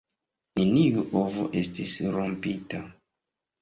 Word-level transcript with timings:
Neniu 0.59 1.05
ovo 1.23 1.47
estis 1.63 1.97
rompita. 2.19 2.85